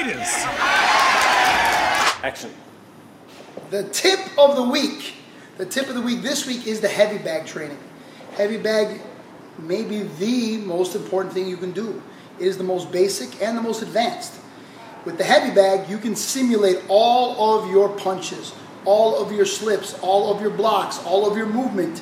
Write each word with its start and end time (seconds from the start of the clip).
Raiders. 0.00 0.28
Action. 2.22 2.50
The 3.70 3.84
tip 3.92 4.18
of 4.38 4.56
the 4.56 4.62
week. 4.62 5.14
The 5.58 5.66
tip 5.66 5.88
of 5.88 5.94
the 5.94 6.00
week 6.00 6.22
this 6.22 6.46
week 6.46 6.66
is 6.66 6.80
the 6.80 6.88
heavy 6.88 7.18
bag 7.18 7.46
training. 7.46 7.78
Heavy 8.32 8.56
bag 8.56 9.02
may 9.58 9.82
be 9.82 10.02
the 10.18 10.56
most 10.58 10.96
important 10.96 11.34
thing 11.34 11.48
you 11.48 11.58
can 11.58 11.72
do. 11.72 12.02
It 12.38 12.46
is 12.46 12.56
the 12.56 12.64
most 12.64 12.90
basic 12.90 13.42
and 13.42 13.58
the 13.58 13.62
most 13.62 13.82
advanced. 13.82 14.32
With 15.04 15.18
the 15.18 15.24
heavy 15.24 15.54
bag, 15.54 15.90
you 15.90 15.98
can 15.98 16.16
simulate 16.16 16.78
all 16.88 17.58
of 17.58 17.70
your 17.70 17.90
punches, 17.90 18.54
all 18.86 19.22
of 19.22 19.32
your 19.32 19.44
slips, 19.44 19.98
all 20.00 20.32
of 20.34 20.40
your 20.40 20.50
blocks, 20.50 20.98
all 21.04 21.30
of 21.30 21.36
your 21.36 21.46
movement. 21.46 22.00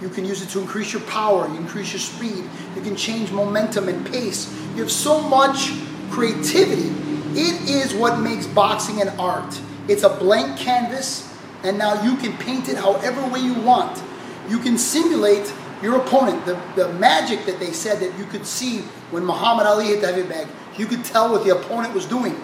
You 0.00 0.08
can 0.08 0.24
use 0.24 0.40
it 0.40 0.50
to 0.50 0.60
increase 0.60 0.92
your 0.92 1.02
power, 1.02 1.48
you 1.48 1.56
increase 1.56 1.92
your 1.92 2.00
speed, 2.00 2.44
you 2.76 2.82
can 2.82 2.94
change 2.94 3.32
momentum 3.32 3.88
and 3.88 4.06
pace. 4.06 4.54
You 4.76 4.82
have 4.82 4.92
so 4.92 5.20
much 5.20 5.72
creativity. 6.10 7.09
It 7.32 7.68
is 7.68 7.94
what 7.94 8.20
makes 8.20 8.46
boxing 8.46 9.00
an 9.00 9.08
art. 9.18 9.60
It's 9.88 10.02
a 10.02 10.08
blank 10.08 10.58
canvas, 10.58 11.32
and 11.62 11.78
now 11.78 12.02
you 12.02 12.16
can 12.16 12.36
paint 12.38 12.68
it 12.68 12.76
however 12.76 13.26
way 13.28 13.40
you 13.40 13.54
want. 13.54 14.02
You 14.48 14.58
can 14.58 14.76
simulate 14.76 15.52
your 15.82 15.96
opponent. 15.96 16.44
The, 16.44 16.60
the 16.74 16.92
magic 16.94 17.46
that 17.46 17.60
they 17.60 17.72
said 17.72 18.00
that 18.00 18.18
you 18.18 18.24
could 18.24 18.44
see 18.44 18.80
when 19.10 19.24
Muhammad 19.24 19.66
Ali 19.66 19.86
hit 19.86 20.00
the 20.00 20.12
heavy 20.12 20.28
bag, 20.28 20.48
you 20.76 20.86
could 20.86 21.04
tell 21.04 21.30
what 21.30 21.44
the 21.44 21.56
opponent 21.56 21.94
was 21.94 22.06
doing. 22.06 22.36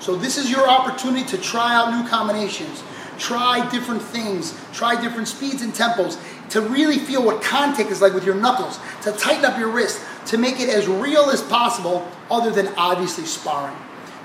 So 0.00 0.16
this 0.16 0.36
is 0.36 0.50
your 0.50 0.68
opportunity 0.68 1.24
to 1.26 1.38
try 1.38 1.74
out 1.74 1.98
new 1.98 2.08
combinations, 2.08 2.82
try 3.18 3.68
different 3.70 4.02
things, 4.02 4.58
try 4.72 5.00
different 5.00 5.28
speeds 5.28 5.62
and 5.62 5.72
tempos, 5.72 6.18
to 6.50 6.60
really 6.60 6.98
feel 6.98 7.24
what 7.24 7.40
contact 7.40 7.90
is 7.90 8.02
like 8.02 8.12
with 8.12 8.24
your 8.24 8.34
knuckles, 8.34 8.78
to 9.02 9.12
tighten 9.12 9.44
up 9.44 9.58
your 9.58 9.70
wrist, 9.70 10.00
to 10.26 10.38
make 10.38 10.60
it 10.60 10.68
as 10.68 10.88
real 10.88 11.30
as 11.30 11.40
possible, 11.42 12.06
other 12.30 12.50
than 12.50 12.68
obviously 12.76 13.24
sparring. 13.24 13.76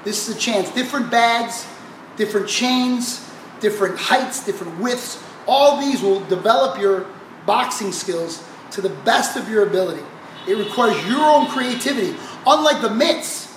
This 0.03 0.27
is 0.27 0.35
a 0.35 0.39
chance. 0.39 0.70
Different 0.71 1.12
bags, 1.12 1.67
different 2.16 2.48
chains, 2.48 3.29
different 3.60 3.98
heights, 3.98 4.46
different 4.46 4.79
widths. 4.79 5.23
All 5.48 5.79
these 5.79 6.01
will 6.01 6.21
develop 6.26 6.79
your 6.79 7.07
boxing 7.46 7.91
skills 7.91 8.43
to 8.71 8.82
the 8.82 8.90
best 8.90 9.38
of 9.38 9.49
your 9.49 9.68
ability. 9.68 10.04
It 10.48 10.57
requires 10.57 11.05
your 11.07 11.21
own 11.21 11.48
creativity. 11.48 12.15
Unlike 12.46 12.82
the 12.82 12.90
mitts, 12.90 13.48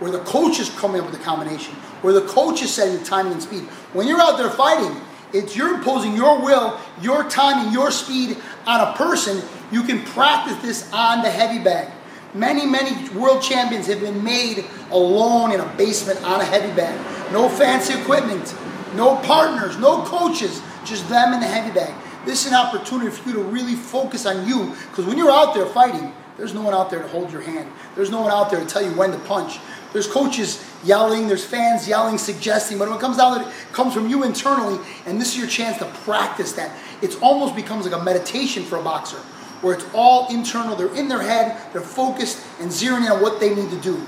where 0.00 0.10
the 0.10 0.20
coach 0.20 0.58
is 0.58 0.68
coming 0.70 1.00
up 1.00 1.10
with 1.10 1.16
the 1.18 1.24
combination, 1.24 1.74
where 2.02 2.12
the 2.12 2.26
coach 2.26 2.62
is 2.62 2.72
setting 2.72 2.98
the 2.98 3.04
timing 3.04 3.32
and 3.32 3.42
speed. 3.42 3.62
When 3.92 4.08
you're 4.08 4.20
out 4.20 4.36
there 4.36 4.50
fighting, 4.50 5.00
it's 5.32 5.56
you're 5.56 5.74
imposing 5.74 6.14
your 6.14 6.42
will, 6.42 6.78
your 7.00 7.28
timing, 7.28 7.72
your 7.72 7.90
speed 7.90 8.36
on 8.66 8.80
a 8.80 8.92
person. 8.96 9.42
You 9.72 9.82
can 9.82 10.02
practice 10.04 10.56
this 10.62 10.92
on 10.92 11.22
the 11.22 11.30
heavy 11.30 11.62
bag. 11.62 11.90
Many, 12.34 12.66
many 12.66 13.08
world 13.10 13.42
champions 13.42 13.86
have 13.86 14.00
been 14.00 14.24
made 14.24 14.64
alone 14.90 15.52
in 15.52 15.60
a 15.60 15.76
basement 15.76 16.20
on 16.24 16.40
a 16.40 16.44
heavy 16.44 16.74
bag. 16.74 16.98
No 17.32 17.48
fancy 17.48 17.94
equipment, 17.94 18.52
no 18.94 19.16
partners, 19.18 19.78
no 19.78 20.02
coaches, 20.02 20.60
just 20.84 21.08
them 21.08 21.32
in 21.32 21.38
the 21.38 21.46
heavy 21.46 21.72
bag. 21.72 21.94
This 22.26 22.44
is 22.44 22.52
an 22.52 22.54
opportunity 22.54 23.10
for 23.10 23.28
you 23.28 23.34
to 23.36 23.42
really 23.42 23.76
focus 23.76 24.26
on 24.26 24.48
you 24.48 24.74
because 24.90 25.04
when 25.06 25.16
you're 25.16 25.30
out 25.30 25.54
there 25.54 25.66
fighting, 25.66 26.12
there's 26.36 26.52
no 26.54 26.62
one 26.62 26.74
out 26.74 26.90
there 26.90 27.02
to 27.02 27.08
hold 27.08 27.30
your 27.30 27.42
hand. 27.42 27.70
There's 27.94 28.10
no 28.10 28.22
one 28.22 28.32
out 28.32 28.50
there 28.50 28.58
to 28.58 28.66
tell 28.66 28.82
you 28.82 28.90
when 28.96 29.12
to 29.12 29.18
punch. 29.18 29.60
There's 29.92 30.08
coaches 30.08 30.64
yelling, 30.82 31.28
there's 31.28 31.44
fans 31.44 31.86
yelling, 31.86 32.18
suggesting, 32.18 32.78
but 32.78 32.88
when 32.88 32.98
it 32.98 33.00
comes 33.00 33.18
down 33.18 33.38
to 33.38 33.46
it, 33.46 33.48
it 33.48 33.72
comes 33.72 33.94
from 33.94 34.08
you 34.08 34.24
internally, 34.24 34.84
and 35.06 35.20
this 35.20 35.28
is 35.28 35.38
your 35.38 35.46
chance 35.46 35.78
to 35.78 35.84
practice 35.84 36.52
that. 36.54 36.76
It 37.00 37.22
almost 37.22 37.54
becomes 37.54 37.86
like 37.86 38.00
a 38.00 38.02
meditation 38.02 38.64
for 38.64 38.78
a 38.78 38.82
boxer, 38.82 39.20
where 39.64 39.74
it's 39.74 39.86
all 39.94 40.28
internal, 40.28 40.76
they're 40.76 40.94
in 40.94 41.08
their 41.08 41.22
head, 41.22 41.58
they're 41.72 41.80
focused 41.80 42.44
and 42.60 42.70
zeroing 42.70 43.06
in 43.06 43.10
on 43.10 43.22
what 43.22 43.40
they 43.40 43.54
need 43.54 43.70
to 43.70 43.80
do. 43.80 44.00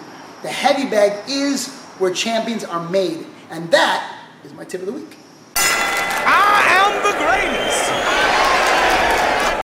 The 0.42 0.48
heavy 0.48 0.88
bag 0.88 1.28
is 1.28 1.74
where 1.98 2.12
champions 2.12 2.62
are 2.62 2.88
made, 2.90 3.26
and 3.50 3.70
that 3.70 4.20
is 4.44 4.52
my 4.52 4.64
tip 4.64 4.80
of 4.80 4.86
the 4.86 4.92
week. 4.92 5.16